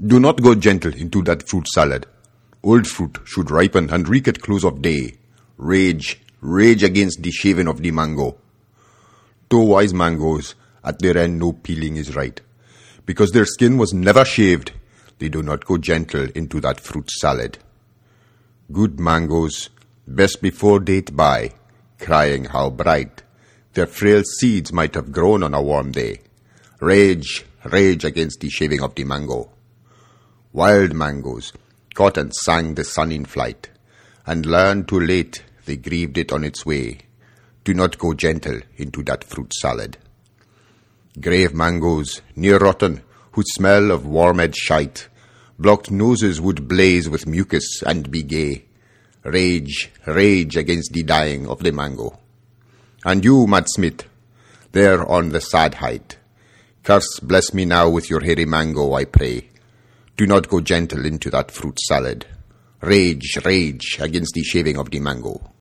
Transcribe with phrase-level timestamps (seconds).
[0.00, 2.06] Do not go gentle into that fruit salad.
[2.62, 5.16] Old fruit should ripen and reek at close of day.
[5.56, 8.36] Rage, rage against the shaving of the mango.
[9.50, 12.40] Two wise mangoes, at their end no peeling is right.
[13.06, 14.70] Because their skin was never shaved,
[15.18, 17.58] they do not go gentle into that fruit salad.
[18.70, 19.68] Good mangoes,
[20.06, 21.54] best before date by,
[21.98, 23.24] crying how bright
[23.74, 26.20] their frail seeds might have grown on a warm day.
[26.78, 29.50] Rage, rage against the shaving of the mango.
[30.52, 31.52] Wild mangoes
[31.98, 33.68] caught and sang the sun in flight,
[34.24, 36.98] and learned too late they grieved it on its way.
[37.64, 39.98] Do not go gentle into that fruit salad.
[41.20, 45.08] Grave mangoes, near rotten, whose smell of worm-ed shite,
[45.58, 48.64] blocked noses would blaze with mucus and be gay.
[49.24, 52.16] Rage, rage against the dying of the mango.
[53.04, 54.04] And you, Matt Smith,
[54.70, 56.16] there on the sad height,
[56.84, 59.48] curse bless me now with your hairy mango, I pray.
[60.18, 62.26] Do not go gentle into that fruit salad.
[62.80, 65.52] Rage, rage against the shaving of the mango.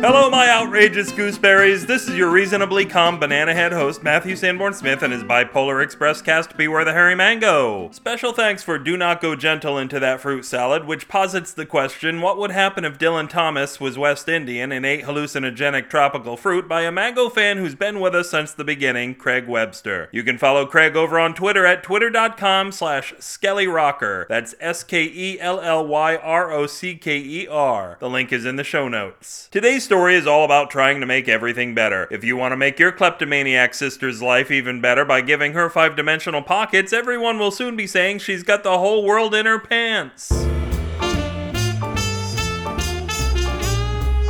[0.00, 1.84] Hello, my outrageous gooseberries.
[1.84, 6.22] This is your reasonably calm banana head host, Matthew Sanborn Smith, and his bipolar express
[6.22, 7.90] cast Beware the Hairy Mango.
[7.90, 12.20] Special thanks for Do Not Go Gentle into that fruit salad, which posits the question
[12.20, 16.82] what would happen if Dylan Thomas was West Indian and ate hallucinogenic tropical fruit by
[16.82, 20.08] a mango fan who's been with us since the beginning, Craig Webster.
[20.12, 24.28] You can follow Craig over on Twitter at twitter.com slash skellyrocker.
[24.28, 27.96] That's S K E L L Y R O C K E R.
[27.98, 29.48] The link is in the show notes.
[29.50, 32.06] Today's story is all about trying to make everything better.
[32.10, 35.96] If you want to make your kleptomaniac sister's life even better by giving her five
[35.96, 40.28] dimensional pockets, everyone will soon be saying she's got the whole world in her pants.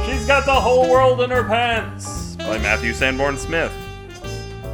[0.06, 3.72] She's got the whole world in her pants by Matthew Sanborn Smith.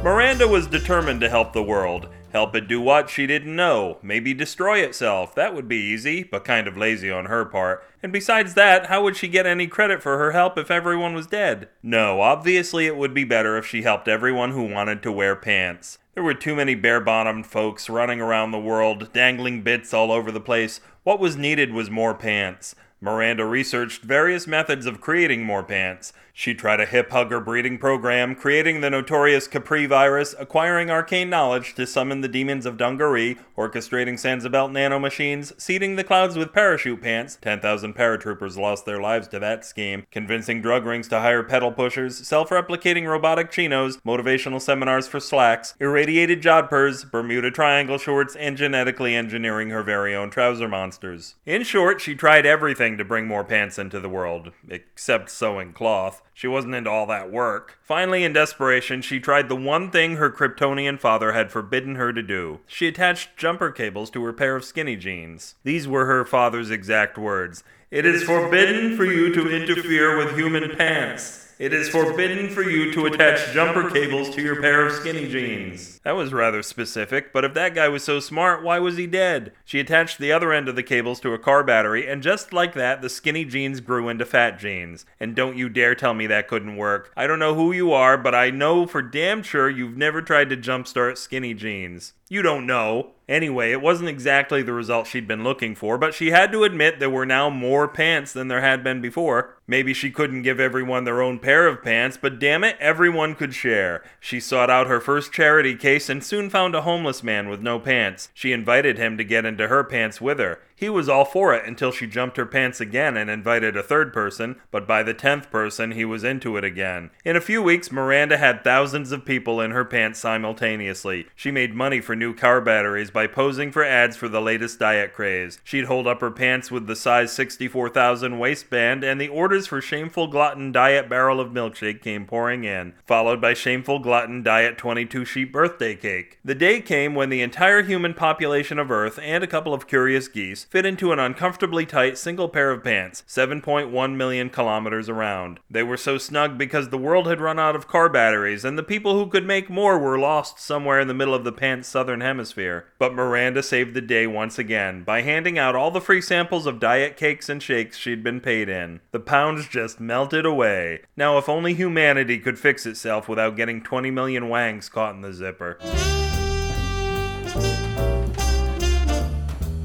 [0.03, 2.09] Miranda was determined to help the world.
[2.35, 3.97] Help it do what she didn't know.
[4.03, 5.33] Maybe destroy itself.
[5.35, 7.81] That would be easy, but kind of lazy on her part.
[8.03, 11.27] And besides that, how would she get any credit for her help if everyone was
[11.27, 11.69] dead?
[11.81, 15.97] No, obviously it would be better if she helped everyone who wanted to wear pants.
[16.13, 20.29] There were too many bare bottomed folks running around the world, dangling bits all over
[20.29, 20.81] the place.
[21.03, 22.75] What was needed was more pants.
[23.05, 26.11] Miranda researched various methods of creating more pants.
[26.37, 31.75] She tried a hip hugger breeding program, creating the notorious Capri virus, acquiring arcane knowledge
[31.75, 37.37] to summon the demons of Dungaree, orchestrating Sansabelt nanomachines, seeding the clouds with parachute pants,
[37.41, 42.27] 10,000 paratroopers lost their lives to that scheme, convincing drug rings to hire pedal pushers,
[42.27, 49.15] self replicating robotic chinos, motivational seminars for slacks, irradiated jodhpurs, Bermuda Triangle shorts, and genetically
[49.15, 51.35] engineering her very own trouser monsters.
[51.45, 56.21] In short, she tried everything to bring more pants into the world, except sewing cloth.
[56.33, 57.77] She wasn't into all that work.
[57.81, 62.21] Finally, in desperation, she tried the one thing her Kryptonian father had forbidden her to
[62.21, 62.59] do.
[62.67, 65.55] She attached jumper cables to her pair of skinny jeans.
[65.63, 70.75] These were her father's exact words It is forbidden for you to interfere with human
[70.75, 71.44] pants.
[71.57, 75.99] It is forbidden for you to attach jumper cables to your pair of skinny jeans.
[76.03, 79.53] That was rather specific, but if that guy was so smart, why was he dead?
[79.63, 82.73] She attached the other end of the cables to a car battery, and just like
[82.73, 85.05] that, the skinny jeans grew into fat jeans.
[85.17, 87.13] And don't you dare tell me that couldn't work.
[87.15, 90.49] I don't know who you are, but I know for damn sure you've never tried
[90.49, 92.11] to jumpstart skinny jeans.
[92.27, 93.11] You don't know.
[93.27, 96.99] Anyway, it wasn't exactly the result she'd been looking for, but she had to admit
[96.99, 99.57] there were now more pants than there had been before.
[99.67, 103.55] Maybe she couldn't give everyone their own pair of pants, but damn it, everyone could
[103.55, 104.03] share.
[104.19, 107.79] She sought out her first charity case and soon found a homeless man with no
[107.79, 108.29] pants.
[108.33, 110.59] She invited him to get into her pants with her.
[110.77, 114.11] He was all for it until she jumped her pants again and invited a third
[114.11, 117.11] person, but by the tenth person, he was into it again.
[117.23, 121.27] In a few weeks, Miranda had thousands of people in her pants simultaneously.
[121.33, 125.13] She made money for new car batteries by posing for ads for the latest diet
[125.13, 125.59] craze.
[125.63, 130.27] She'd hold up her pants with the size 64,000 waistband, and the orders for Shameful
[130.27, 135.53] Glutton Diet Barrel of Milkshake came pouring in, followed by Shameful Glutton Diet 22 Sheep
[135.53, 136.39] Birthday Cake.
[136.43, 140.27] The day came when the entire human population of Earth and a couple of curious
[140.27, 145.61] geese fit into an uncomfortably tight single pair of pants, 7.1 million kilometers around.
[145.71, 148.83] They were so snug because the world had run out of car batteries, and the
[148.83, 152.19] people who could make more were lost somewhere in the middle of the pants' southern
[152.19, 152.87] hemisphere.
[152.99, 156.81] But Miranda saved the day once again by handing out all the free samples of
[156.81, 158.99] diet cakes and shakes she'd been paid in.
[159.11, 159.21] The
[159.53, 161.01] just melted away.
[161.15, 165.33] Now, if only humanity could fix itself without getting 20 million wangs caught in the
[165.33, 165.77] zipper.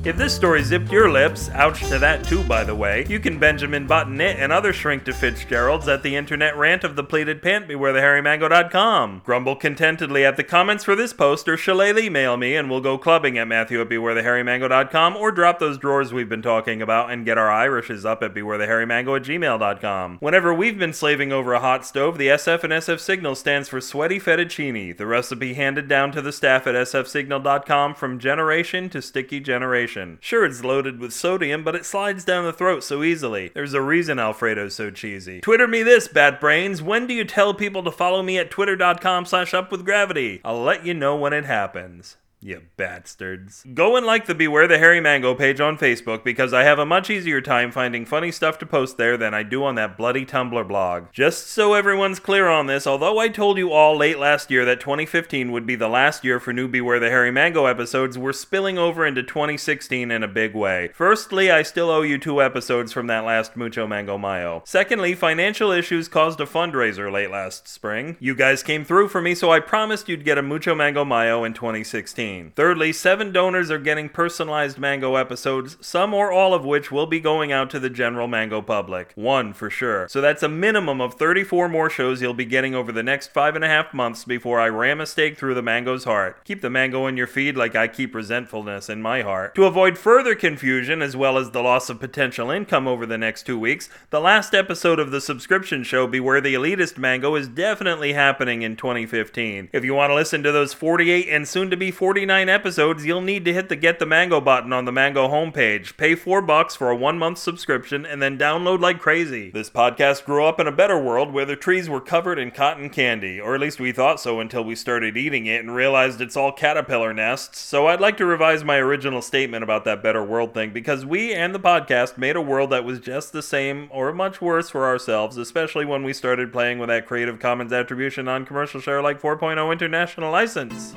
[0.03, 3.39] If this story zipped your lips, ouch to that too, by the way, you can
[3.39, 7.43] Benjamin Button it and other shrink to Fitzgeralds at the internet rant of the pleated
[7.43, 9.21] pant bewarethehairymango.com.
[9.27, 12.97] Grumble contentedly at the comments for this post or shillelagh mail me and we'll go
[12.97, 17.37] clubbing at Matthew at bewarethehairymango.com or drop those drawers we've been talking about and get
[17.37, 20.17] our Irishes up at bewarethehairymango at gmail.com.
[20.21, 23.83] Whenever we've been slaving over a hot stove, the SF and SF Signal stands for
[23.83, 29.41] Sweaty Fettuccine, the recipe handed down to the staff at sfsignal.com from generation to sticky
[29.41, 29.90] generation.
[30.21, 33.51] Sure, it's loaded with sodium, but it slides down the throat so easily.
[33.55, 35.41] There's a reason Alfredo's so cheesy.
[35.41, 36.83] Twitter me this, bat brains.
[36.83, 40.41] When do you tell people to follow me at twitter.com slash upwithgravity?
[40.45, 42.17] I'll let you know when it happens.
[42.43, 43.67] You bastards.
[43.75, 46.87] Go and like the Beware the Hairy Mango page on Facebook because I have a
[46.87, 50.25] much easier time finding funny stuff to post there than I do on that bloody
[50.25, 51.13] Tumblr blog.
[51.13, 54.81] Just so everyone's clear on this, although I told you all late last year that
[54.81, 58.79] 2015 would be the last year for new Beware the Hairy Mango episodes, we're spilling
[58.79, 60.89] over into 2016 in a big way.
[60.95, 64.63] Firstly, I still owe you two episodes from that last Mucho Mango Mayo.
[64.65, 68.17] Secondly, financial issues caused a fundraiser late last spring.
[68.19, 71.45] You guys came through for me, so I promised you'd get a Mucho Mango Mayo
[71.45, 72.30] in 2016.
[72.55, 77.21] Thirdly, seven donors are getting personalized Mango episodes, some or all of which will be
[77.21, 79.13] going out to the general Mango public.
[79.15, 80.09] One for sure.
[80.09, 83.57] So that's a minimum of 34 more shows you'll be getting over the next five
[83.57, 86.45] and a half months before I ram a stake through the Mango's heart.
[86.45, 89.55] Keep the Mango in your feed like I keep resentfulness in my heart.
[89.57, 93.45] To avoid further confusion, as well as the loss of potential income over the next
[93.45, 98.13] two weeks, the last episode of the subscription show Beware the Elitist Mango is definitely
[98.13, 99.71] happening in 2015.
[99.73, 103.07] If you want to listen to those 48 and soon to be 40 49 episodes,
[103.07, 105.97] you'll need to hit the Get the Mango button on the Mango homepage.
[105.97, 109.51] Pay 4 bucks for a 1 month subscription and then download like crazy.
[109.53, 112.91] This podcast grew up in a better world where the trees were covered in cotton
[112.91, 116.37] candy, or at least we thought so until we started eating it and realized it's
[116.37, 117.59] all caterpillar nests.
[117.59, 121.33] So I'd like to revise my original statement about that better world thing because we
[121.33, 124.85] and the podcast made a world that was just the same or much worse for
[124.85, 129.23] ourselves, especially when we started playing with that Creative Commons Attribution non commercial share like
[129.23, 130.95] 4.0 international license.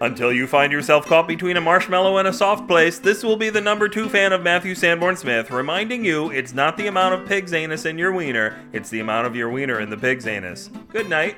[0.00, 3.48] Until you find yourself caught between a marshmallow and a soft place, this will be
[3.48, 7.26] the number two fan of Matthew Sanborn Smith, reminding you it's not the amount of
[7.26, 10.68] pig's anus in your wiener, it's the amount of your wiener in the pig's anus.
[10.90, 11.36] Good night.